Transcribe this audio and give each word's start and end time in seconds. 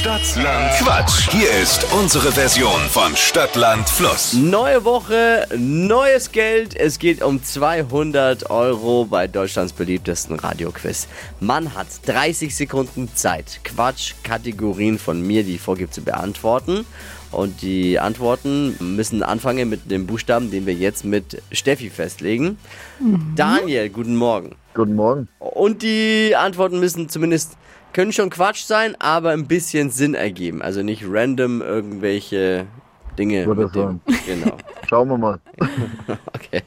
Stadtland 0.00 0.72
Quatsch. 0.78 1.28
Hier 1.30 1.50
ist 1.62 1.86
unsere 1.92 2.32
Version 2.32 2.80
von 2.88 3.14
Stadtland 3.14 3.86
Fluss. 3.86 4.32
Neue 4.32 4.82
Woche, 4.86 5.46
neues 5.58 6.32
Geld. 6.32 6.74
Es 6.74 6.98
geht 6.98 7.22
um 7.22 7.44
200 7.44 8.48
Euro 8.48 9.04
bei 9.04 9.26
Deutschlands 9.26 9.74
beliebtesten 9.74 10.38
Radioquiz. 10.38 11.06
Man 11.38 11.74
hat 11.74 11.88
30 12.06 12.56
Sekunden 12.56 13.14
Zeit, 13.14 13.60
Quatsch-Kategorien 13.62 14.98
von 14.98 15.20
mir, 15.20 15.44
die 15.44 15.56
ich 15.56 15.60
vorgebe, 15.60 15.90
zu 15.90 16.00
beantworten. 16.00 16.86
Und 17.32 17.62
die 17.62 17.98
Antworten 17.98 18.76
müssen 18.96 19.22
anfangen 19.22 19.68
mit 19.68 19.90
dem 19.90 20.06
Buchstaben, 20.06 20.50
den 20.50 20.66
wir 20.66 20.74
jetzt 20.74 21.04
mit 21.04 21.42
Steffi 21.52 21.88
festlegen. 21.88 22.58
Daniel, 23.36 23.88
guten 23.88 24.16
Morgen. 24.16 24.56
Guten 24.74 24.94
Morgen. 24.94 25.28
Und 25.38 25.82
die 25.82 26.34
Antworten 26.36 26.80
müssen 26.80 27.08
zumindest, 27.08 27.56
können 27.92 28.12
schon 28.12 28.30
Quatsch 28.30 28.64
sein, 28.64 28.96
aber 28.98 29.30
ein 29.30 29.46
bisschen 29.46 29.90
Sinn 29.90 30.14
ergeben. 30.14 30.60
Also 30.62 30.82
nicht 30.82 31.04
random 31.06 31.62
irgendwelche 31.62 32.66
Dinge. 33.18 33.46
Würde 33.46 33.64
mit 33.64 33.74
dem, 33.74 34.00
genau. 34.26 34.56
Schauen 34.88 35.08
wir 35.08 35.18
mal. 35.18 35.40
Okay. 36.34 36.62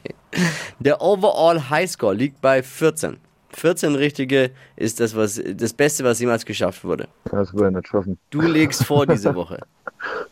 Der 0.80 1.02
Overall 1.02 1.70
Highscore 1.70 2.14
liegt 2.14 2.42
bei 2.42 2.64
14. 2.64 3.18
14 3.56 3.96
richtige 3.96 4.52
ist 4.76 5.00
das, 5.00 5.16
was, 5.16 5.42
das 5.56 5.74
Beste, 5.74 6.04
was 6.04 6.20
jemals 6.20 6.46
geschafft 6.46 6.84
wurde. 6.84 7.08
Das 7.26 7.54
wir 7.54 7.70
nicht 7.70 7.88
schaffen. 7.88 8.18
Du 8.30 8.42
legst 8.42 8.86
vor 8.86 9.06
diese 9.06 9.36
Woche. 9.36 9.60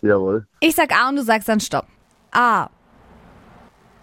Jawohl. 0.02 0.48
Ich 0.60 0.76
sag 0.76 0.92
A 0.92 1.10
und 1.10 1.18
du 1.18 1.24
sagst 1.24 1.48
dann 1.48 1.60
Stopp. 1.60 1.86
A. 2.32 2.70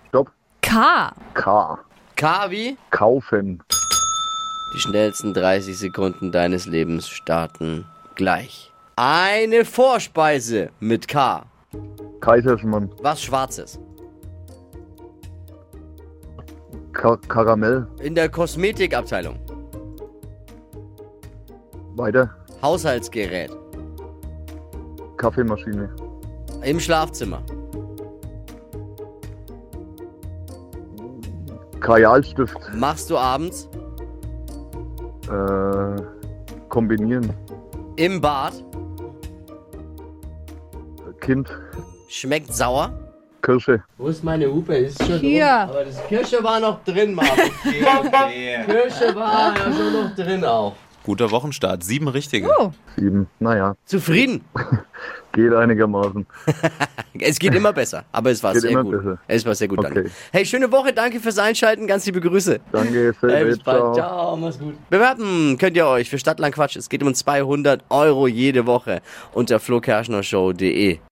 Stopp. 0.09 0.31
K. 0.61 1.13
K. 1.35 1.79
K 2.17 2.51
wie? 2.51 2.77
Kaufen. 2.91 3.63
Die 4.75 4.81
schnellsten 4.81 5.35
30 5.35 5.77
Sekunden 5.79 6.31
deines 6.31 6.67
Lebens 6.67 7.09
starten 7.09 7.87
gleich. 8.15 8.73
Eine 8.97 9.65
Vorspeise 9.65 10.71
mit 10.81 11.09
K. 11.09 11.45
Kaiserschmarrn. 12.21 12.91
Was 13.01 13.23
Schwarzes. 13.23 13.81
Ka 16.93 17.17
Karamell. 17.29 17.87
In 18.01 18.15
der 18.15 18.29
Kosmetikabteilung. 18.29 19.39
Weiter. 21.95 22.37
Haushaltsgerät. 22.61 23.51
Kaffeemaschine. 25.19 25.91
Im 26.63 26.81
Schlafzimmer. 26.81 27.43
Kajalstift. 31.81 32.57
Machst 32.75 33.11
du 33.11 33.19
abends. 33.19 33.69
Äh, 35.29 36.03
kombinieren. 36.69 37.33
Im 37.97 38.21
Bad. 38.21 38.53
Kind. 41.21 41.49
Schmeckt 42.09 42.55
sauer. 42.55 42.93
Kirsche. 43.43 43.83
Wo 43.97 44.09
ist 44.09 44.25
meine 44.25 44.47
Hupe? 44.53 44.75
Ist 44.75 45.03
schon 45.05 45.19
Hier. 45.19 45.45
rum. 45.45 45.71
Aber 45.71 45.85
das 45.85 46.07
Kirsche 46.07 46.43
war 46.43 46.59
noch 46.61 46.83
drin, 46.85 47.15
Marvin. 47.15 47.51
Kirsche 47.63 49.15
war 49.15 49.57
ja 49.57 49.73
schon 49.73 49.93
noch 49.93 50.15
drin 50.15 50.45
auch. 50.45 50.75
Guter 51.05 51.31
Wochenstart, 51.31 51.83
sieben 51.85 52.09
richtige. 52.09 52.49
Oh. 52.59 52.73
Sieben. 52.97 53.29
Naja, 53.41 53.75
Zufrieden? 53.87 54.43
geht 55.33 55.53
einigermaßen. 55.55 56.27
Es 57.21 57.41
geht 57.41 57.53
immer 57.55 57.73
besser, 57.73 58.05
aber 58.13 58.31
es 58.31 58.41
war 58.45 58.53
Geht 58.53 58.63
sehr 58.63 58.71
immer 58.71 58.85
gut. 58.85 58.93
besser. 58.93 59.19
Es 59.27 59.45
war 59.45 59.53
sehr 59.57 59.67
gut, 59.67 59.79
Okay. 59.81 59.93
danke. 59.93 60.11
Hey, 60.31 60.47
schöne 60.47 60.71
Woche, 60.71 60.93
danke 60.93 61.19
fürs 61.19 61.39
Einschalten, 61.39 61.89
ganz 61.89 62.07
liebe 62.07 62.21
Grüße. 62.21 62.61
Danke, 62.71 63.13
Hey, 63.23 63.45
bis 63.45 63.57
Servus. 63.57 63.59
bald. 63.65 63.79
Ciao. 63.79 63.95
Ciao, 63.95 64.37
mach's 64.37 64.59
gut. 64.59 64.75
Bewerben 64.89 65.57
könnt 65.59 65.77
ihr 65.77 65.87
euch 65.87 66.09
für 66.11 66.19
Stadtland 66.19 66.55
Quatsch. 66.55 66.77
Es 66.77 66.89
geht 66.89 67.03
um 67.03 67.13
200 67.13 67.83
Euro 67.91 68.29
jede 68.29 68.67
Woche 68.67 69.01
unter 69.33 69.59
flokerschnershow.de. 69.59 70.99